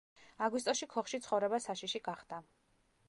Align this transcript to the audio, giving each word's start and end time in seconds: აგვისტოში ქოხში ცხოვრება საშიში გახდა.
აგვისტოში 0.45 0.87
ქოხში 0.95 1.19
ცხოვრება 1.25 1.59
საშიში 1.67 2.03
გახდა. 2.09 2.41